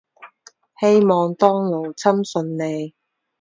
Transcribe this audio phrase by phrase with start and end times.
[0.79, 2.95] 希望當勞侵順利